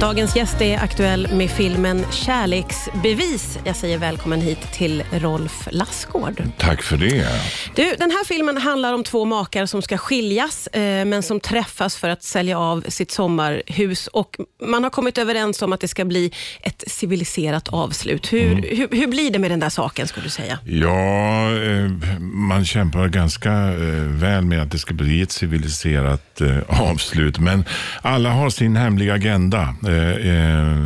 [0.00, 3.58] Dagens gäst är aktuell med filmen Kärleksbevis.
[3.64, 6.42] Jag säger välkommen hit till Rolf Lassgård.
[6.58, 7.26] Tack för det.
[7.74, 11.96] Du, den här filmen handlar om två makar som ska skiljas, eh, men som träffas
[11.96, 14.06] för att sälja av sitt sommarhus.
[14.06, 14.36] Och
[14.66, 16.32] Man har kommit överens om att det ska bli
[16.62, 18.32] ett civiliserat avslut.
[18.32, 20.58] Hur, hur, hur blir det med den där saken, skulle du säga?
[20.64, 27.38] Ja, eh, man kämpar ganska eh, väl med att det ska bli ett civiliserat avslut.
[27.38, 27.64] Men
[28.02, 29.74] alla har sin hemliga agenda.
[29.90, 30.76] Eh, eh,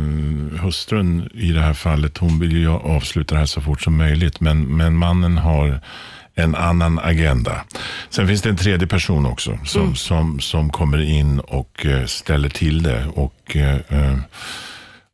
[0.61, 4.39] hustrun i det här fallet, hon vill ju avsluta det här så fort som möjligt.
[4.39, 5.79] Men, men mannen har
[6.35, 7.63] en annan agenda.
[8.09, 12.49] Sen finns det en tredje person också som, som, som kommer in och eh, ställer
[12.49, 13.05] till det.
[13.15, 14.17] Och eh, eh,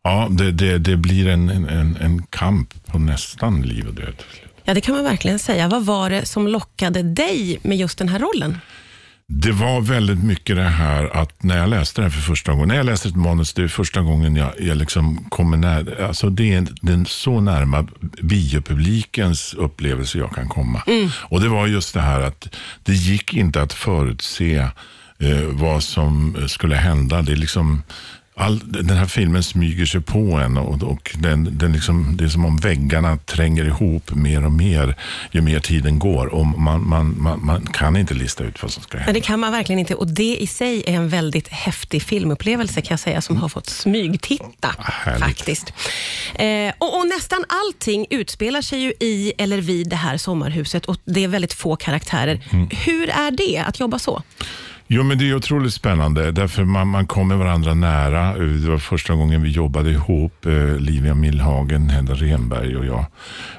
[0.03, 4.23] Ja, det, det, det blir en, en, en kamp på nästan liv och död.
[4.64, 5.67] Ja, det kan man verkligen säga.
[5.67, 8.58] Vad var det som lockade dig med just den här rollen?
[9.34, 12.67] Det var väldigt mycket det här att när jag läste det här för första gången,
[12.67, 16.30] när jag läste ett manus, det är första gången jag, jag liksom kommer nära, alltså
[16.30, 17.88] det är den så närma
[18.22, 20.81] biopublikens upplevelse jag kan komma.
[21.14, 24.58] Och det var just det här att det gick inte att förutse
[25.19, 27.22] eh, vad som skulle hända.
[27.22, 27.84] Det är liksom,
[28.36, 32.28] all, den här filmen smyger sig på en och, och den, den liksom, det är
[32.28, 34.96] som om väggarna tränger ihop mer och mer
[35.32, 36.28] ju mer tiden går.
[36.28, 39.20] Och man, man, man, man kan inte lista ut vad som ska Men hända.
[39.20, 42.94] det kan man verkligen inte och det i sig är en väldigt häftig filmupplevelse kan
[42.94, 45.24] jag säga som har fått smygtitta Härligt.
[45.24, 45.74] faktiskt.
[46.36, 50.98] Eh, och, och nästan allting utspelar sig ju i eller vid det här sommarhuset och
[51.06, 52.42] det är väldigt få karaktärer.
[52.86, 54.24] Hur är det att jobba så?
[54.94, 56.31] Jo, men det är otroligt spännande.
[56.31, 58.30] Därför man, man kommer varandra nära.
[58.36, 63.06] Eh, det var första gången vi jobbade ihop, eh, Livia Millhagen, Hedda Renberg och jag.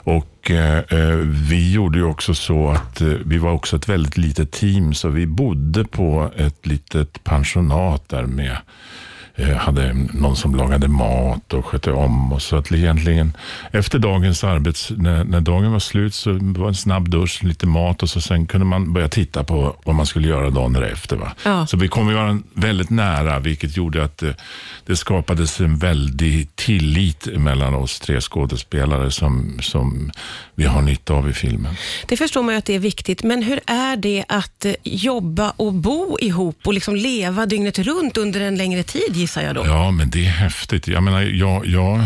[0.05, 1.16] Och eh, eh,
[1.48, 5.08] vi gjorde ju också så att eh, vi var också ett väldigt litet team, så
[5.08, 8.56] vi bodde på ett litet pensionat där med
[9.56, 12.44] hade någon som lagade mat och skötte om oss.
[12.44, 13.36] Så att egentligen
[13.70, 18.03] efter dagens arbets, när, när dagen var slut så var en snabb dusch, lite mat
[18.03, 21.16] och så sen kunde man börja titta på vad man skulle göra dagen därefter.
[21.16, 21.32] Va?
[21.44, 21.66] Ja.
[21.66, 24.34] Så vi kom ju varandra väldigt nära, vilket gjorde att det,
[24.87, 30.12] det skapades en väldig tillit mellan oss tre skådespelare som, som
[30.54, 31.75] vi har nytta av i filmen.
[32.06, 35.53] Det förstår man ju att det är viktigt, men hur är det att eh, jobba
[35.56, 39.66] och bo ihop och liksom leva dygnet runt under en längre tid gissar jag då?
[39.66, 40.88] Ja, men det är häftigt.
[40.88, 42.05] Jag menar, jag, jag,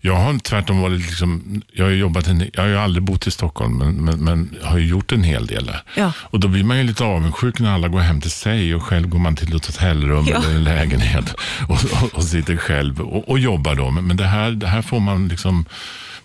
[0.00, 3.30] jag har tvärtom varit liksom, jag har jobbat en, jag har ju aldrig bott i
[3.30, 5.82] Stockholm, men, men, men har ju gjort en hel del där.
[5.94, 6.12] Ja.
[6.20, 9.08] Och då blir man ju lite avundsjuk när alla går hem till sig och själv
[9.08, 10.36] går man till ett hotellrum Ja.
[10.36, 11.34] eller en lägenhet
[11.68, 11.70] och,
[12.02, 13.90] och, och sitter själv och, och jobbar då.
[13.90, 15.64] Men, men det, här, det här får man liksom,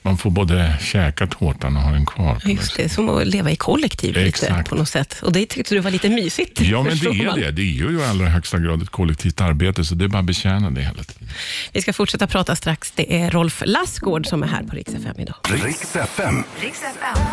[0.04, 2.42] man får både käka tårtan och ha den kvar.
[2.46, 5.20] Just det, som att leva i kollektiv lite på något sätt.
[5.22, 6.62] Och det tyckte du var lite mysigt.
[6.62, 7.40] Ja, men det är man.
[7.40, 7.52] det.
[7.52, 10.26] Det är ju i allra högsta grad ett kollektivt arbete, så det är bara att
[10.26, 11.28] betjäna det hela tiden.
[11.74, 12.92] Vi ska fortsätta prata strax.
[12.92, 15.36] Det är Rolf Lassgård som är här på Rix FM idag.
[15.44, 16.44] Riks FM.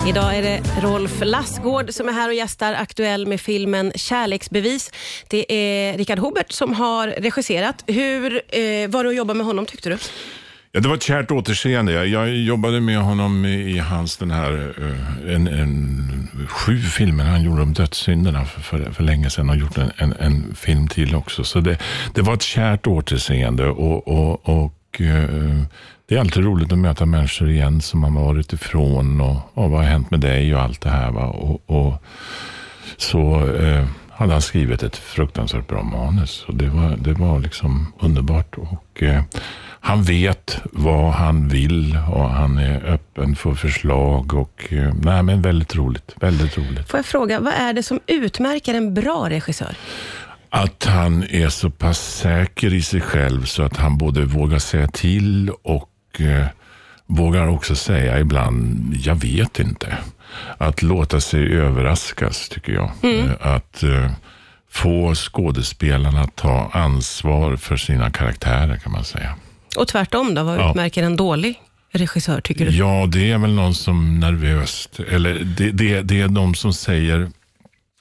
[0.08, 4.90] Idag är det Rolf Lassgård som är här och gästar aktuell med filmen Kärleksbevis.
[5.28, 7.84] Det är Richard Hobert som har regisserat.
[7.86, 9.98] Hur eh, var det att jobba med honom tyckte du?
[10.72, 11.92] Ja, det var ett kärt återseende.
[11.92, 17.24] Jag, jag jobbade med honom i, i hans den här, eh, en, en, sju filmer
[17.24, 20.88] han gjorde om dödssynderna för, för, för länge sedan och gjort en, en, en film
[20.88, 21.44] till också.
[21.44, 21.78] Så det,
[22.14, 25.62] det var ett kärt återseende och, och, och eh,
[26.08, 29.70] det är alltid roligt att möta människor igen som man har varit ifrån och, och
[29.70, 31.10] vad har hänt med dig och allt det här.
[31.10, 31.26] Va?
[31.26, 32.02] Och, och
[32.96, 33.86] så eh,
[34.20, 36.44] hade han skrivit ett fruktansvärt bra manus.
[36.48, 38.58] Och det var, det var liksom underbart.
[38.58, 39.22] Och, eh,
[39.80, 44.34] han vet vad han vill och han är öppen för förslag.
[44.34, 46.14] Och, eh, nej, men väldigt roligt.
[46.20, 46.88] Väldigt roligt.
[46.88, 49.74] Får jag fråga, vad är det som utmärker en bra regissör?
[50.50, 54.86] Att han är så pass säker i sig själv så att han både vågar säga
[54.88, 56.46] till och eh,
[57.06, 59.98] vågar också säga ibland, jag vet inte.
[60.58, 62.90] Att låta sig överraskas tycker jag.
[63.02, 64.10] Eh, Att eh,
[64.70, 69.34] få skådespelarna att ta ansvar för sina karaktärer kan man säga.
[69.76, 70.70] Och tvärtom då, vad Ja.
[70.70, 71.60] utmärker en dålig
[71.92, 72.70] regissör tycker du?
[72.76, 77.30] Ja, det är väl någon som nervöst, eller det, det, det är de som säger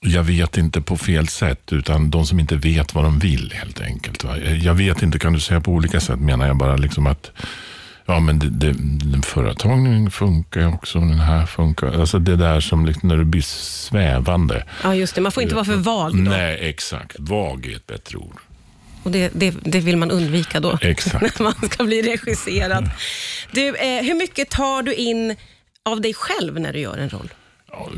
[0.02, 3.82] jag vet inte på fel sätt, utan de som inte vet vad de vill helt
[3.82, 4.24] enkelt.
[4.24, 4.38] Va?
[4.38, 7.32] Jag vet inte kan du säga på olika sätt, menar jag bara liksom att
[8.10, 8.74] Ja, men det, det,
[9.12, 12.00] den förra tagningen funkar ju också, den här funkar.
[12.00, 14.64] Alltså det där som liksom när du blir svävande.
[14.84, 15.22] Ja, just det.
[15.22, 16.32] Man får inte vara för vag då.
[16.32, 17.16] Nej, exakt.
[17.20, 18.40] Vag är ett bättre ord.
[19.04, 21.22] Och det, det, det vill man undvika då, Exakt.
[21.40, 22.90] när man ska bli regisserad.
[23.52, 25.36] Du, eh, hur mycket tar du in
[25.86, 27.30] av dig själv när du gör en roll?
[27.72, 27.90] Ja,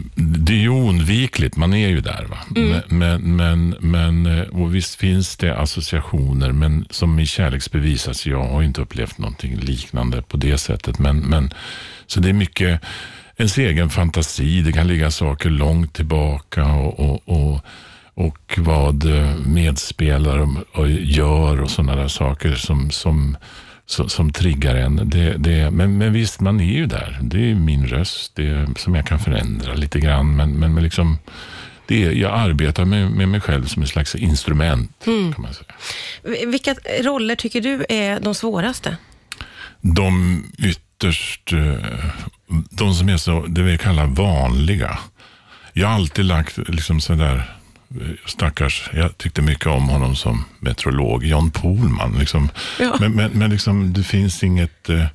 [0.51, 2.25] det är ju oundvikligt, man är ju där.
[2.29, 2.37] Va?
[2.55, 2.81] Mm.
[2.87, 8.43] Men, men, men, eh, och visst finns det associationer, men som i kärleksbevis, alltså jag
[8.43, 10.99] har inte upplevt någonting liknande på det sättet.
[10.99, 11.53] Men, men,
[12.07, 12.81] så det är mycket
[13.37, 17.65] ens egen fantasi, det kan ligga saker långt tillbaka och, och, och,
[18.13, 20.47] och vad eh, medspelare
[21.01, 23.37] gör och sådana där saker som, som
[23.85, 25.09] som, som triggar en.
[25.09, 27.19] Det, det, men, men visst, man är ju där.
[27.21, 30.35] Det är min röst det är, som jag kan förändra lite grann.
[30.35, 31.17] Men, men, men liksom,
[31.87, 35.07] det är, jag arbetar med, med mig själv som ett slags instrument.
[35.07, 35.33] Mm.
[35.33, 36.45] kan man säga.
[36.47, 38.97] Vilka roller tycker du är de svåraste?
[39.81, 42.05] De ytterst, eh,
[42.69, 44.99] de som är så, det vi kallar vanliga.
[45.73, 47.55] Jag har alltid lagt liksom sådär
[48.25, 52.15] stackars, jag tyckte mycket om honom som meteorolog, Jan Pohlman.
[52.19, 52.49] Liksom.
[52.79, 52.97] Ja.
[52.99, 55.05] Men, men, men liksom, det finns inget, eh,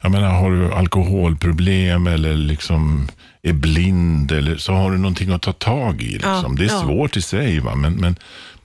[0.00, 3.08] jag menar, har du alkoholproblem eller liksom
[3.42, 6.12] är blind eller så har du någonting att ta tag i.
[6.12, 6.30] Liksom.
[6.32, 6.82] Ja, det är ja.
[6.82, 7.74] svårt i sig, va?
[7.74, 8.16] Men, men,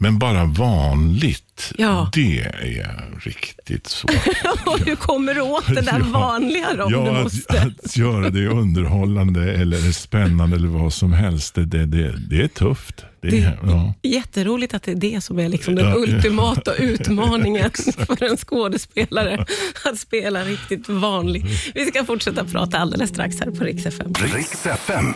[0.01, 2.09] men bara vanligt, Ja.
[2.13, 4.11] det är riktigt svårt.
[4.65, 6.19] Och hur kommer du åt det där Ja.
[6.19, 7.61] vanliga då, om du Ja, måste?
[7.61, 12.41] att, att göra det underhållande eller spännande eller vad som helst, det, det, det, det
[12.43, 13.05] är tufft.
[13.21, 13.93] Det är, Det- ja.
[14.01, 15.97] Jätteroligt att det är det som är liksom den Ja, ja.
[16.15, 17.71] ultimata utmaningen
[18.07, 19.45] för en skådespelare,
[19.85, 21.45] att spela riktigt vanlig.
[21.75, 24.13] Vi ska fortsätta prata alldeles strax här på Rix FM.
[24.33, 25.13] Riks FM.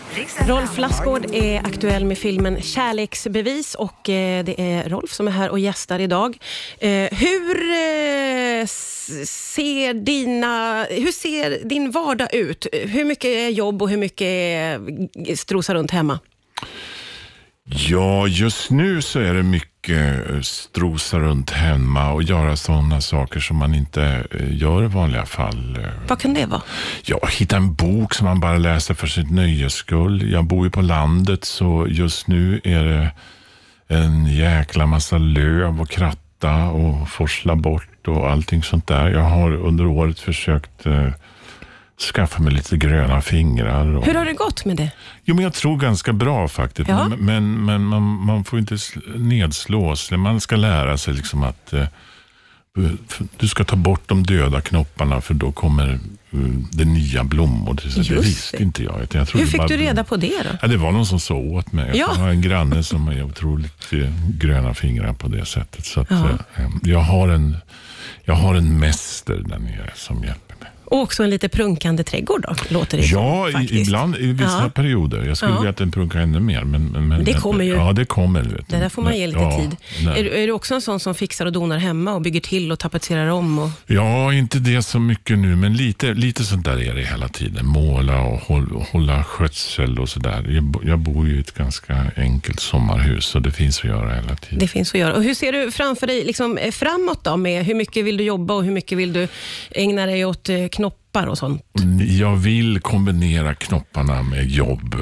[0.48, 5.50] Rolf Lassgård är aktuell med filmen Kärleksbevis och eh, det är Rolf som är här
[5.50, 6.38] och gästar idag.
[6.80, 8.66] Eh, hur, eh,
[9.26, 12.68] ser dina, hur ser din vardag ut?
[12.74, 16.20] Hur mycket är jobb och hur mycket är strosa runt hemma?
[17.68, 23.40] Ja, just nu så är det mycket eh, strosa runt hemma och göra sådana saker
[23.40, 25.78] som man inte eh, gör i vanliga fall.
[25.84, 26.62] Eh, Vad kan det vara?
[27.04, 30.32] Ja, hitta en bok som man bara läser för sitt nöjes skull.
[30.32, 33.12] Jag bor ju på landet så just nu är det
[33.88, 39.10] en jäkla massa löv och kratta och forsla bort och allting sånt där.
[39.10, 41.08] Jag har under året försökt eh,
[42.14, 43.96] skaffa mig lite gröna fingrar.
[43.98, 44.06] Och...
[44.06, 44.92] Hur har det gått med det?
[45.24, 46.90] Jo, men jag tror ganska bra faktiskt.
[46.90, 47.08] Ja.
[47.08, 50.12] Men, men, men man, man får inte sl- nedslås.
[50.12, 51.88] Man ska lära sig liksom att eh,
[53.38, 55.90] du ska ta bort de döda knopparna för då kommer
[56.32, 56.40] eh,
[56.72, 57.74] det nya blommor.
[57.74, 58.64] Det, det Just visste det.
[58.64, 59.08] inte jag.
[59.12, 60.50] jag Hur fick bara- du reda på det då?
[60.62, 61.90] Ja, det var någon som sa åt mig.
[61.94, 61.96] Ja.
[62.16, 65.86] Jag har en granne som har otroligt eh, gröna fingrar på det sättet.
[65.86, 66.30] Så att, Ja.
[66.56, 67.58] eh, jag, har en,
[68.24, 70.45] jag har en mäster där nere som hjälper.
[70.86, 74.70] Och också en lite prunkande trädgård då, låter det Ja, som, ibland i vissa Ja.
[74.70, 75.24] perioder.
[75.26, 75.58] Jag skulle Ja.
[75.58, 76.64] vilja att den punkar ännu mer.
[76.64, 77.74] Men, men, men, Det kommer ju.
[77.74, 78.42] Ja, det kommer.
[78.44, 78.68] Vet.
[78.70, 79.76] Det där får man ge lite ja, tid.
[80.18, 82.72] Är, du- är du också en sån som fixar och donar hemma och bygger till
[82.72, 83.60] och tapetserar om?
[83.60, 83.70] Och...
[83.88, 87.66] Ja, inte det så mycket nu, men lite, lite sånt där är det hela tiden.
[87.66, 90.46] Måla och håll, och hålla skötsel och sådär.
[90.50, 94.36] Jag, jag bor ju i ett ganska enkelt sommarhus, och det finns att göra hela
[94.36, 94.60] tiden.
[94.60, 95.14] Det finns att göra.
[95.14, 97.38] Och hur ser du framför dig liksom, eh, framåt då?
[97.38, 99.28] Med hur mycket vill du jobba och hur mycket vill du
[99.72, 101.62] ägna dig åt eh, knoppar och sånt?
[102.20, 104.96] Jag vill kombinera knopparna med jobb.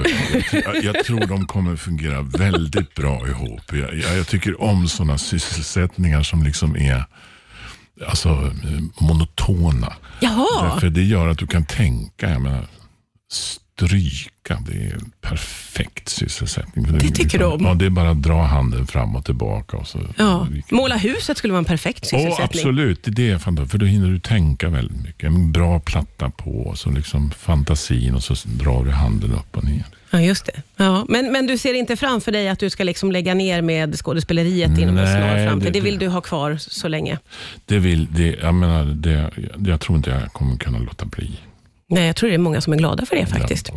[0.51, 3.73] Jag, jag tror de kommer fungera väldigt bra ihop.
[3.73, 7.05] Jag, jag, jag tycker om sådana sysselsättningar som liksom är
[8.07, 8.51] alltså,
[9.01, 9.93] monotona.
[10.21, 12.29] Jaha, Därför det gör att du kan tänka.
[12.29, 12.65] Jag menar,
[13.75, 16.87] stryka, det är en perfekt sysselsättning.
[16.99, 17.65] Det tycker du om?
[17.65, 19.77] Ja, det är bara att dra handen fram och tillbaka.
[19.77, 20.47] Och så, ja.
[20.71, 22.45] måla huset skulle vara en perfekt sysselsättning.
[22.45, 23.71] absolut, det är fantastiskt.
[23.71, 25.23] För då hinner du tänka väldigt mycket.
[25.23, 29.63] En bra platta på, och så liksom fantasin och så drar du handen upp och
[29.63, 29.85] ner.
[30.09, 30.61] Ja, just det.
[30.75, 31.05] Ja.
[31.09, 34.77] Men, men du ser inte framför dig att du ska liksom lägga ner med skådespeleriet
[34.77, 35.73] inom en snar framtid?
[35.73, 37.19] det- vill du ha kvar så länge?
[37.65, 39.31] Det vill, det, jag menar, det,
[39.65, 41.39] jag tror inte jag kommer kunna låta bli.
[41.93, 43.69] Nej, jag tror det är många som är glada för det faktiskt.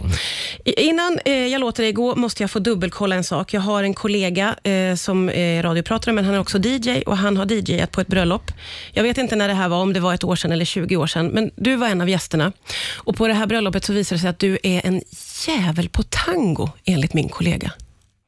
[0.65, 3.55] Ja, Innan eh, jag låter dig gå måste jag få dubbelkolla en sak.
[3.55, 7.37] Jag har en kollega eh, som är radiopratare, men han är också DJ och han
[7.37, 8.53] har DJat på ett bröllop.
[8.93, 10.97] Jag vet inte när det här var, om det var ett år sedan eller 20
[10.97, 12.53] år sedan, men du var en av gästerna.
[12.95, 15.03] Och På det här bröllopet så visade det sig att du är en
[15.47, 17.73] jävel på tango, enligt min kollega.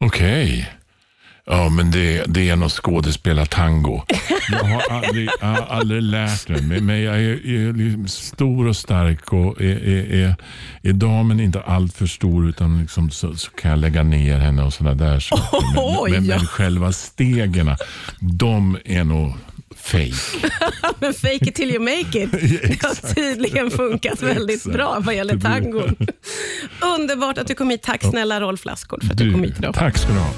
[0.05, 0.78] Okej.
[1.51, 4.03] Ja, men det, det är nog skådespela tango.
[4.51, 8.67] Jag har aldrig, jag har aldrig lärt mig, men- men jag är, är liksom stor
[8.69, 10.35] och stark och är, är, är,
[10.83, 14.63] är damen inte allt för stor utan liksom så, så kan jag lägga ner henne
[14.63, 15.45] och sådana där saker.
[16.11, 16.37] Men, men, ja.
[16.37, 17.77] men själva stegen,
[18.21, 19.33] de är nog
[19.77, 20.49] fake.
[21.01, 22.31] Men fake it till you make it.
[22.33, 25.97] Det har tydligen funkat väldigt bra vad gäller tangon.
[26.99, 27.83] Underbart att du kom hit.
[27.83, 29.75] Tack snälla Rolf Lassgård för att du, Du, kom hit idag.
[29.75, 30.27] tack ska du ha.